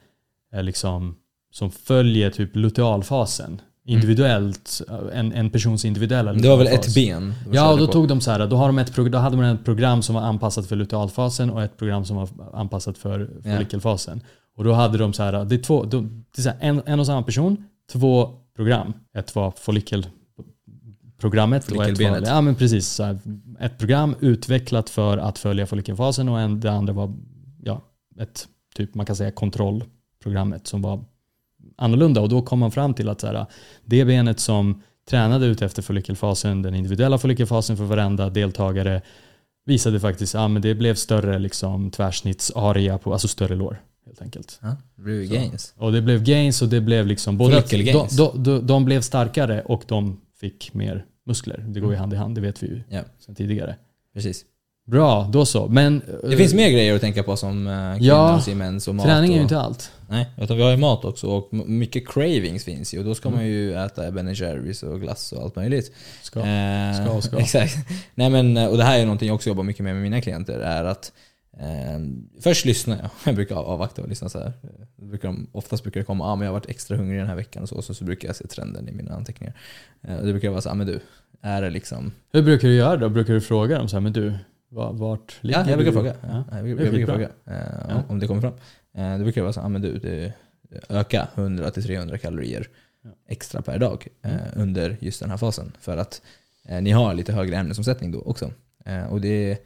[0.53, 1.15] eh, liksom,
[1.51, 3.61] som följer typ lutealfasen.
[3.85, 4.81] Individuellt,
[5.13, 6.87] en, en persons individuella Det var väl lutealfas.
[6.87, 7.33] ett ben?
[7.51, 9.65] Ja, och då tog de så här, då, har de ett, då hade man ett
[9.65, 13.51] program som var anpassat för lutealfasen och ett program som var anpassat för Ja.
[13.55, 14.21] follikelfasen.
[14.57, 16.99] Och då hade de så här, det är, två, de, det är här, en, en
[16.99, 18.93] och samma person, två program.
[19.17, 19.51] Ett var
[21.19, 22.99] follikelprogrammet och ett var, ja men precis,
[23.59, 27.13] ett program utvecklat för att följa follikelfasen och en, det andra var
[27.63, 27.81] ja,
[28.19, 31.03] ett typ man kan säga kontrollprogrammet som var
[31.77, 33.45] annorlunda och då kom man fram till att så här,
[33.85, 39.01] det benet som tränade ut efter follikelfasen, den individuella follikelfasen för varenda deltagare
[39.65, 44.59] visade faktiskt att ja, det blev större liksom, tvärsnittsarea, på, alltså större lår helt enkelt.
[44.61, 45.73] Ja, det blev gains.
[45.77, 49.61] Och det blev gains och det blev liksom både att de, de, de blev starkare
[49.61, 51.65] och de fick mer muskler.
[51.67, 53.75] Det går ju hand i hand, det vet vi ju Ja, sedan tidigare.
[54.13, 54.45] precis.
[54.85, 55.67] Bra, då så.
[55.67, 57.65] Men Det eh, finns mer grejer att tänka på som
[58.01, 59.05] Ja, kvinnans mens och mat.
[59.05, 59.91] träning är ju inte allt.
[60.09, 63.27] Nej, utan vi har ju mat också och mycket cravings finns ju och då ska
[63.29, 63.39] Mm.
[63.39, 65.91] man ju äta Ben Jerrys och glass och allt möjligt.
[66.21, 66.39] Ska.
[66.39, 67.37] Eh, Ska ska.
[67.39, 67.75] Exakt.
[68.15, 70.59] Nej men, och det här är någonting jag också jobbar mycket med med mina klienter.
[70.59, 71.11] är att eh,
[72.41, 73.09] Först lyssnar jag.
[73.25, 74.53] Jag brukar avvakta och lyssna så här.
[74.95, 77.27] Det brukar de, oftast brukar det komma ah, men jag har varit extra hungrig den
[77.27, 77.81] här veckan och så.
[77.81, 79.53] Så, så brukar jag se trenden i mina anteckningar.
[80.01, 80.99] Eh, och det brukar vara så ah, men du,
[81.41, 82.11] är det liksom...
[82.31, 83.09] Hur brukar du göra då?
[83.09, 84.33] Brukar du fråga dem så här, men du,
[84.69, 85.97] va- vart ligger Ja, jag brukar du?
[85.97, 86.15] fråga.
[86.21, 86.43] Ja.
[86.51, 88.53] Ja, jag, är jag brukar fråga eh, om, om det kommer fram.
[88.93, 90.33] Eh, det brukar vara så ah, men du, det,
[90.89, 92.67] öka 100-300 kalorier
[93.27, 95.71] extra per dag eh, under just den här fasen.
[95.79, 96.21] För att
[96.69, 98.51] eh, ni har lite högre ämnesomsättning då också.
[98.85, 99.57] Eh, och det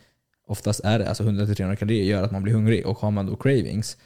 [0.52, 3.36] oftast är det, alltså 100-300 kalorier gör att man blir hungrig och har man då
[3.36, 3.98] cravings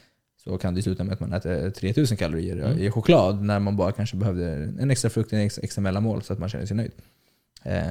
[0.44, 2.80] så kan det sluta med att man äter 3000 kalorier Mm.
[2.80, 6.34] i choklad när man bara kanske behövde en extra frukt, en extra, extra mellanmål så
[6.34, 6.92] att man känner sig nöjd.
[7.64, 7.82] Eh,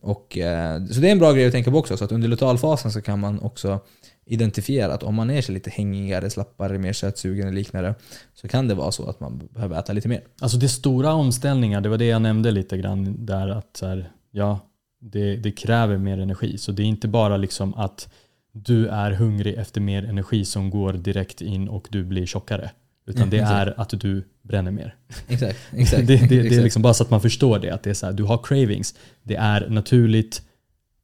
[0.00, 1.96] och, eh, så det är en bra grej att tänka på också.
[1.96, 3.80] Så att under lutealfasen så kan man också
[4.26, 7.94] identifiera att om man är så lite hängigare, slappare, mer sötsugen eller liknande
[8.34, 10.22] så kan det vara så att man behöver äta lite mer.
[10.40, 13.86] Alltså det är stora omställningar, det var det jag nämnde lite grann där att så
[13.86, 14.60] här, ja,
[15.00, 16.58] det, det kräver mer energi.
[16.58, 18.08] Så det är inte bara liksom att
[18.52, 22.70] du är hungrig efter mer energi som går direkt in och du blir tjockare.
[23.06, 23.54] Utan Mm, det exakt.
[23.68, 24.94] är att du bränner mer.
[25.28, 25.58] Exakt.
[25.72, 27.70] exakt det, det, det är liksom bara så att man förstår det.
[27.70, 28.94] Att det är så här, du har cravings.
[29.22, 30.42] Det är naturligt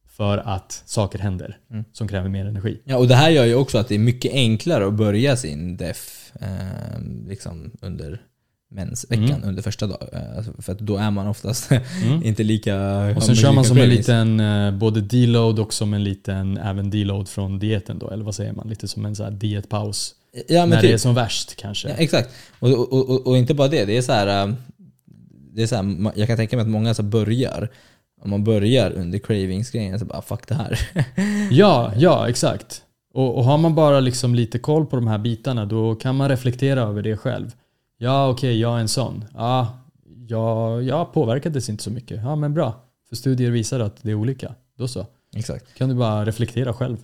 [0.07, 1.85] för att saker händer Mm.
[1.93, 2.81] som kräver mer energi.
[2.83, 5.77] Ja, och det här gör ju också att det är mycket enklare att börja sin
[5.77, 8.21] def eh, liksom under
[8.71, 9.43] mensveckan, Mm.
[9.49, 10.07] under första dagen.
[10.13, 12.23] Eh, alltså, för då är man oftast Mm.
[12.23, 13.05] inte lika...
[13.15, 13.97] Och sen kör man som en cravings.
[14.07, 18.35] liten, eh, både deload och som en liten, även deload från dieten då, eller vad
[18.35, 18.67] säger man?
[18.67, 20.15] Lite som en så här dietpaus.
[20.47, 20.89] Ja, när typ.
[20.89, 21.89] det är som värst kanske.
[21.89, 22.29] Ja, exakt.
[22.59, 24.53] Och, och, och, och inte bara det, det är så här, äh,
[25.53, 27.69] det är så här, jag kan tänka mig att många så börjar,
[28.21, 30.79] om man börjar under cravings-grejen, så bara fuck det här.
[31.51, 32.81] Ja, ja exakt.
[33.13, 36.29] Och, och har man bara liksom lite koll på de här bitarna då kan man
[36.29, 37.51] reflektera över det själv.
[38.05, 39.25] Ja, okej, jag är en sån.
[39.33, 39.79] Ja,
[40.27, 42.21] jag, jag påverkades inte så mycket.
[42.23, 42.83] Ja, men bra.
[43.09, 44.55] För studier visar att det är olika.
[44.77, 45.05] Då så.
[45.35, 45.65] exakt.
[45.77, 46.97] Kan du bara reflektera själv.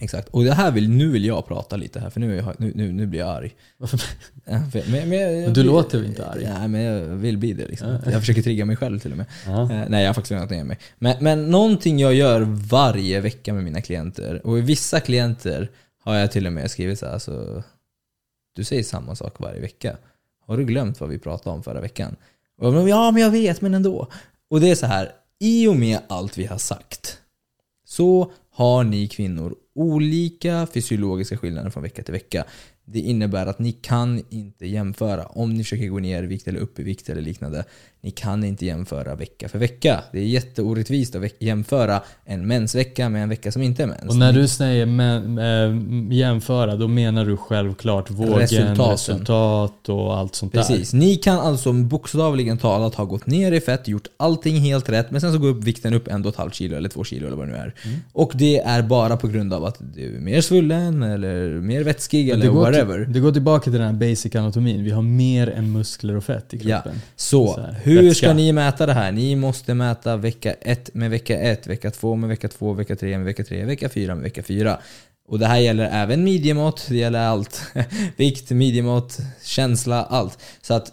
[0.00, 0.28] Exakt.
[0.28, 2.92] Och det här vill, nu vill jag prata lite här, för nu, jag, nu, nu,
[2.92, 3.54] nu blir jag arg.
[3.78, 4.00] Varför?
[4.90, 6.44] Men, men, jag- Du låter väl inte arg?
[6.58, 7.66] Nej, men jag vill bli det.
[7.68, 7.88] Liksom.
[8.04, 8.10] Ja.
[8.10, 9.26] Jag försöker trigga mig själv till och med.
[9.46, 10.78] Eh, nej, jag har faktiskt lugnat ner mig.
[10.98, 12.40] Men, men någonting jag gör
[12.70, 15.70] varje vecka med mina klienter, och i vissa klienter
[16.04, 17.62] har jag till och med skrivit så här, alltså,
[18.56, 19.96] du säger samma sak varje vecka.
[20.46, 22.16] Har du glömt vad vi pratade om förra veckan?
[22.58, 24.08] Och bara, ja, men jag vet, men ändå.
[24.50, 27.18] Och det är så här, i och med allt vi har sagt
[27.84, 32.44] så har ni kvinnor olika fysiologiska skillnader från vecka till vecka.
[32.84, 36.60] Det innebär att ni kan inte jämföra om ni försöker gå ner i vikt eller
[36.60, 37.64] upp i vikt eller liknande.
[38.04, 40.04] Ni kan inte jämföra vecka för vecka.
[40.12, 44.10] Det är jätteorättvist att jämföra en mensvecka med en vecka som inte är mens.
[44.10, 48.92] Och när du säger men, äh, jämföra, då menar du självklart vågen, Resultaten.
[48.92, 50.60] resultat och allt sånt där.
[50.60, 50.92] Precis.
[50.92, 55.20] Ni kan alltså bokstavligen talat ha gått ner i fett, gjort allting helt rätt, men
[55.20, 57.36] sen så går upp vikten upp en och ett halvt kilo eller två kilo eller
[57.36, 57.74] vad det nu är.
[57.84, 57.98] Mm.
[58.12, 62.28] Och det är bara på grund av att du är mer svullen eller mer vätskig
[62.28, 63.06] eller whatever.
[63.06, 64.84] det går tillbaka till den här basic anatomin.
[64.84, 66.80] Vi har mer än muskler och fett i Ja.
[66.82, 67.00] kroppen.
[67.16, 68.26] Så, Så här, hur vätska.
[68.26, 69.12] ska ni mäta det här?
[69.12, 73.16] Ni måste mäta vecka 1 med vecka 1, vecka 2 med vecka 2, vecka 3
[73.18, 74.78] med vecka 3, vecka 4 med vecka 4.
[75.28, 77.62] Och det här gäller även midjemått, det gäller allt.
[78.16, 80.38] Vikt, midjemått, känsla, allt.
[80.62, 80.92] Så att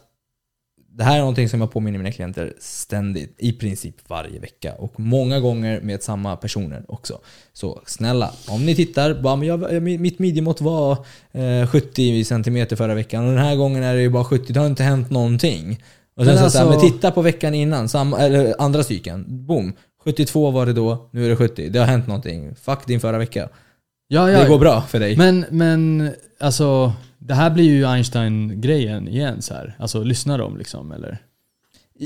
[0.93, 4.73] det här är någonting som jag påminner mina klienter ständigt, i princip varje vecka.
[4.73, 7.19] Och många gånger med samma personer också.
[7.53, 10.91] Så snälla, om ni tittar, bara, men jag, mitt midjemått var
[11.31, 14.59] eh, 70 cm förra veckan och den här gången är det ju bara 70, det
[14.59, 15.83] har inte hänt någonting.
[16.15, 18.83] Och sen Men så, så här, alltså- men titta på veckan innan, samma, eller andra
[18.83, 19.25] cykeln.
[19.27, 19.73] Boom!
[20.03, 21.69] 72 var det då, nu är det 70.
[21.69, 22.55] Det har hänt någonting.
[22.55, 23.49] Fuck din förra vecka.
[24.07, 24.47] Ja, Det ja.
[24.47, 25.17] går bra för dig.
[25.17, 29.75] Men, men alltså, det här blir ju Einstein-grejen igen så här.
[29.79, 31.17] Alltså, lyssnar de liksom eller?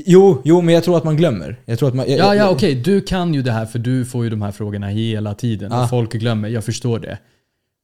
[0.06, 1.60] Jo, jo, men jag tror att man glömmer.
[1.64, 2.74] Jag tror att man, jag, Ja, ja jag- okej.
[2.74, 5.72] Du kan ju det här för du får ju de här frågorna hela tiden.
[5.72, 5.82] Ja.
[5.82, 7.18] Och folk glömmer, jag förstår det.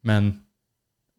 [0.02, 0.38] Men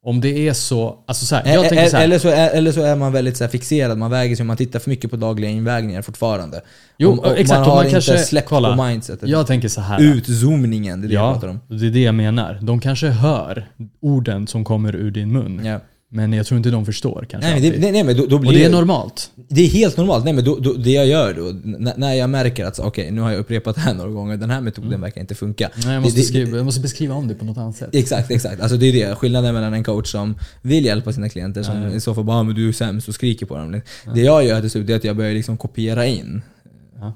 [0.05, 2.03] om det är så, alltså så här, jag tänker så här.
[2.03, 4.79] Eller så, är, eller så är man väldigt så fixerad, man väger sig, man tittar
[4.79, 6.61] för mycket på dagliga invägningar fortfarande.
[6.97, 7.59] Jo, Om- exakt.
[7.59, 9.29] Man har man kanske, inte släppt kolla, på mindsetet.
[9.29, 10.01] Jag tänker så här.
[10.01, 11.59] Utzoomningen, det är det jag ja, pratar om.
[11.67, 12.59] det är det jag menar.
[12.61, 13.65] De kanske hör
[14.01, 15.65] orden som kommer ur din mun.
[15.65, 15.79] Ja.
[16.15, 18.47] Men jag tror inte de förstår kanske Nej, det, nej, nej, men då, då blir
[18.49, 19.31] Och det är normalt.
[19.47, 20.23] Det är helt normalt.
[20.25, 21.51] Nej, men då, då, det jag gör då,
[21.97, 24.61] när jag märker att okej, nu har jag upprepat det här några gånger, den här
[24.61, 25.65] metoden verkar inte funka.
[25.67, 25.79] Mm.
[25.85, 27.89] Nej, jag, måste det- skriva, jag måste beskriva om det på något annat sätt.
[27.93, 28.61] Exakt, exakt.
[28.61, 29.15] Alltså det är det.
[29.15, 31.91] Skillnaden mellan en coach som vill hjälpa sina klienter, som Ja.
[31.91, 33.81] i så fall bara "Ah, men du är sämst och skriker på dem.
[34.15, 36.41] Det jag gör till slut är att jag börjar liksom kopiera in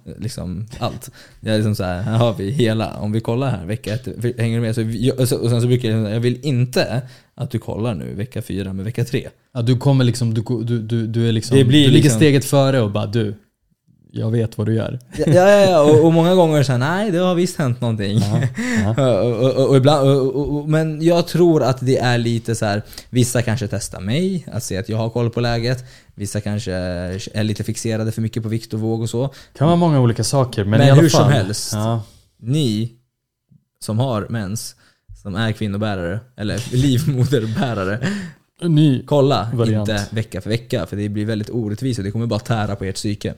[0.05, 0.13] Ja.
[0.19, 1.11] liksom allt.
[1.39, 2.97] Jag är liksom så här, här har vi hela.
[2.97, 4.07] Om vi kollar här, vecka ett,
[4.39, 4.75] hänger du med?
[4.75, 7.01] Så, vi- och sen så brukar jag säga, jag vill inte
[7.35, 9.27] att du kollar nu vecka fyra med vecka tre.
[9.53, 12.19] Ja, du kommer liksom, du, du, du, du är liksom, Det blir du ligger liksom-
[12.19, 13.35] steget före och bara du,
[14.17, 14.99] jag vet vad du gör.
[15.17, 18.17] Ja, ja, ja och, och många gånger så här, nej det har visst hänt någonting.
[18.97, 20.29] Och, och, och, ibland,
[20.69, 22.81] men jag tror att det är lite så här.
[23.09, 25.85] vissa kanske testar mig, att se att jag har koll på läget.
[26.15, 26.73] Vissa kanske
[27.33, 29.23] är lite fixerade för mycket på vikt och våg och så.
[29.53, 31.31] Det kan vara många olika saker, men, Men i alla hur som fall.
[31.31, 31.73] helst.
[31.73, 32.03] Ja.
[32.39, 32.91] Ni
[33.79, 34.75] som har mens,
[35.21, 37.99] som är kvinnobärare, eller livmoderbärare,
[39.05, 39.89] kolla Variant.
[39.89, 42.85] inte vecka för vecka för det blir väldigt orättvist och det kommer bara tära på
[42.85, 43.33] ert psyke.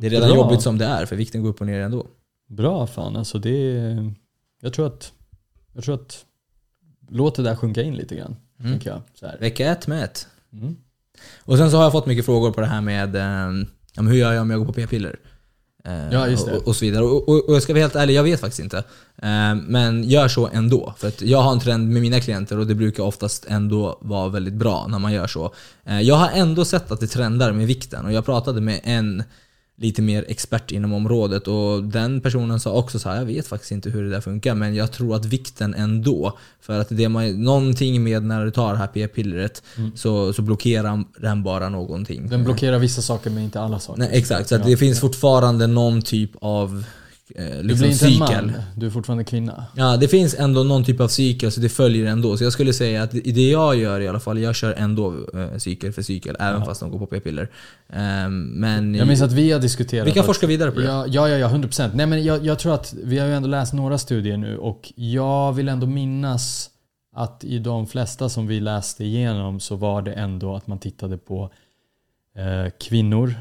[0.00, 0.36] Det är redan Bra.
[0.38, 2.06] jobbigt som det är för vikten går upp och ner ändå.
[2.48, 4.14] Bra fan, alltså det är,
[4.60, 5.12] jag tror att,
[5.72, 6.24] jag tror att,
[7.08, 8.36] låt det där sjunka in lite grann.
[8.60, 8.78] Mm.
[8.82, 9.00] Jag.
[9.40, 10.26] Vecka ett med ett.
[10.52, 10.76] Mm.
[11.38, 14.32] Och sen så har jag fått mycket frågor på det här med eh, hur gör
[14.32, 15.16] jag om jag går på p-piller?
[15.84, 16.56] Eh, Ja, just det.
[16.56, 17.04] Och, och så vidare.
[17.04, 18.78] Och, och, och jag ska vara helt ärlig, jag vet faktiskt inte.
[19.16, 20.94] Eh, men gör så ändå.
[20.98, 24.28] För att jag har en trend med mina klienter och det brukar oftast ändå vara
[24.28, 25.54] väldigt bra när man gör så.
[25.84, 29.22] Eh, jag har ändå sett att det trendar med vikten och jag pratade med en
[29.80, 33.72] lite mer expert inom området och den personen sa också så här, jag vet faktiskt
[33.72, 37.42] inte hur det där funkar men jag tror att vikten ändå, för att det man,
[37.44, 39.62] någonting med när du tar det här p-pillret
[39.94, 42.28] så, så blockerar den bara någonting.
[42.28, 43.98] Den blockerar vissa saker men inte alla saker.
[43.98, 46.84] Nej, exakt, så det finns fortfarande någon typ av
[47.36, 48.46] eh, Du liksom blir inte cykel.
[48.46, 49.64] man, du är fortfarande kvinna.
[49.76, 52.36] Ja, det finns ändå någon typ av cykel, så det följer ändå.
[52.36, 55.56] Så jag skulle säga att det jag gör i alla fall, jag kör ändå eh,
[55.58, 57.50] cykel för cykel, även fast de går på p-piller.
[57.92, 60.86] Ehm, men Jag minns att vi har diskuterat vi kan forska vidare på det.
[60.86, 61.90] Ja, ja, ja, ja 100%.
[61.94, 64.92] Nej men jag, jag tror att vi har ju ändå läst några studier nu och
[64.96, 66.70] jag vill ändå minnas
[67.12, 71.18] att i de flesta som vi läste igenom så var det ändå att man tittade
[71.18, 71.50] på
[72.36, 73.34] eh, kvinnor,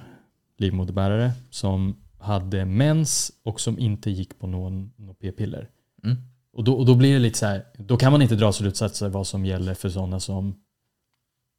[0.58, 5.70] livmoderbärare, som hade mens och som inte gick på någon, någon p-piller.
[6.04, 6.18] Mm.
[6.54, 9.10] Och, då, och då blir det lite så här, då kan man inte dra slutsatser
[9.10, 10.56] vad som gäller för sådana som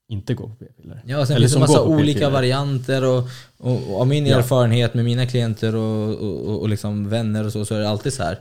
[0.09, 1.03] inte går på p-piller.
[1.07, 4.38] Ja, sen Eller finns det som massa olika varianter och, och, och av min Ja.
[4.38, 7.88] erfarenhet med mina klienter och, och, och, och liksom vänner och så, så är det
[7.88, 8.38] alltid så här.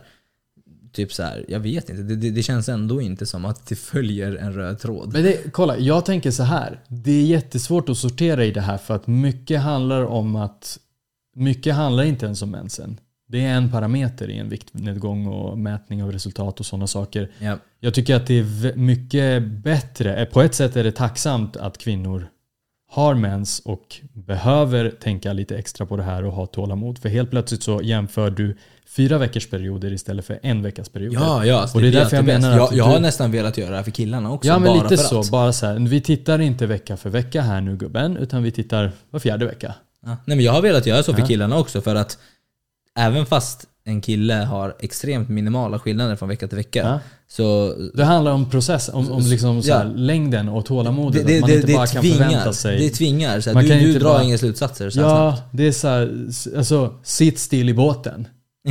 [0.92, 3.76] Typ så här, jag vet inte, det, det, det känns ändå inte som att det
[3.76, 5.12] följer en röd tråd.
[5.12, 6.80] Men det, kolla, jag tänker så här.
[6.88, 10.78] Det är jättesvårt att sortera i det här för att mycket handlar om att
[11.36, 13.00] mycket handlar inte ens om mensen.
[13.28, 17.30] Det är en parameter i en viktnedgång och mätning av resultat och sådana saker.
[17.38, 17.58] Ja.
[17.80, 21.78] Jag tycker att det är mycket bättre, eh, på ett sätt är det tacksamt att
[21.78, 22.26] kvinnor
[22.92, 26.98] har mens och behöver tänka lite extra på det här och ha tålamod.
[26.98, 28.56] För helt plötsligt så jämför du
[28.96, 31.18] fyra veckors perioder istället för en veckas perioder.
[31.20, 31.60] Ja, ja.
[31.60, 33.70] alltså Och det är därför jag menar att jag, jag har du- nästan velat göra
[33.70, 34.48] det här för killarna också.
[34.48, 35.30] Ja men bara lite för så, Att.
[35.30, 35.78] bara så här.
[35.78, 39.74] Vi tittar inte vecka för vecka här nu gubben, utan vi tittar var fjärde vecka.
[40.06, 40.16] Ja.
[40.24, 42.18] Nej men jag har velat göra så för killarna också för att
[42.98, 47.00] även fast en kille har extremt minimala skillnader från vecka till vecka Ja.
[47.28, 49.90] så Det handlar om process, om, om liksom så här, Ja.
[49.94, 51.26] längden och tålamodet.
[51.26, 52.52] det, det, att man inte det bara kan förvänta tvingar.
[52.52, 52.78] sig.
[52.78, 53.40] Det tvingar.
[53.40, 55.72] Så här, Man du kan du inte drar bara- inga slutsatser så Ja, det är
[55.72, 58.26] så här, alltså sitt still i båten.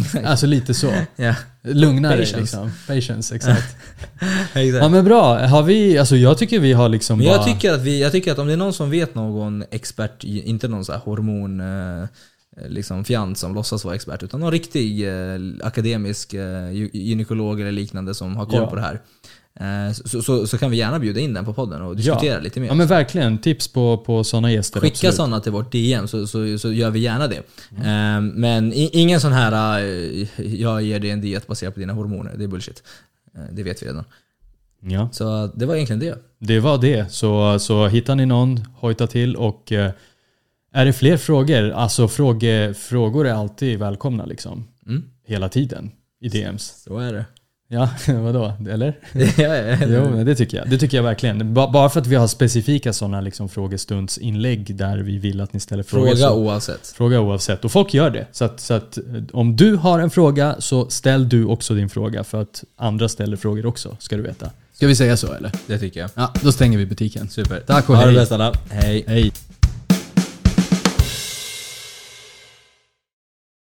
[0.10, 0.28] Snabbt.
[0.28, 0.94] Alltså lite så.
[1.16, 1.36] ja.
[1.64, 2.40] Lugna dig Patience.
[2.40, 2.72] liksom.
[2.88, 3.64] Patience, exakt.
[4.54, 4.84] Exakt.
[4.84, 7.36] Ja men bra, har vi, alltså jag tycker vi har liksom Men bara...
[7.36, 10.24] jag tycker, att vi, jag tycker att om det är någon som vet någon expert,
[10.24, 12.06] inte någon så hormon eh,
[12.68, 17.72] liksom fjant som låtsas vara expert, utan någon riktig eh, akademisk eh, gy- gynekolog eller
[17.72, 18.68] liknande som har koll Ja.
[18.68, 19.02] på det här.
[19.60, 22.60] Eh, så, så, så kan vi gärna bjuda in den på podden och diskutera lite
[22.60, 22.68] mer.
[22.68, 26.58] Ja men verkligen, tips på, på sådana gäster Skicka sådana till vårt DM så, så,
[26.60, 27.38] så gör vi gärna det.
[27.78, 32.34] Eh, men ingen sån här, eh, jag ger dig en diet baserad på dina hormoner,
[32.38, 32.84] det är bullshit.
[33.52, 34.04] Det vet vi redan.
[34.82, 36.18] Ja, Så det var egentligen det.
[36.40, 37.12] det var det.
[37.12, 39.72] Så, så hittar ni någon, hojta till och
[40.72, 44.68] är det fler frågor, alltså fråge, frågor är alltid välkomna liksom.
[44.88, 45.04] Mm.
[45.26, 45.92] Hela tiden
[46.22, 46.84] i DMs.
[46.84, 47.26] Så är det.
[47.72, 48.54] Ja, vadå?
[48.70, 48.98] Eller?
[49.14, 49.78] ja, ja, ja.
[49.88, 50.70] Jo, det tycker jag.
[50.70, 51.54] Det tycker jag verkligen.
[51.54, 55.60] Ba- Bara för att vi har specifika sådana liksom frågestundsinlägg där vi vill att ni
[55.60, 56.06] ställer frågor.
[56.08, 56.88] Fråga så, oavsett.
[56.88, 57.66] fråga oavsett.
[57.66, 58.28] Och folk gör det.
[58.32, 59.04] Så att, så att eh,
[59.34, 63.38] om du har en fråga så ställ du också din fråga för att andra ställer
[63.38, 64.50] frågor också, ska du veta.
[64.74, 65.52] Ska vi säga så eller?
[65.68, 66.10] Det tycker jag.
[66.16, 67.30] Ja, då stänger vi butiken.
[67.30, 67.60] Super.
[67.68, 68.20] Tack och Ha det hej.
[68.20, 68.54] bäst alla.
[68.70, 69.04] Hej.
[69.08, 69.32] Hej.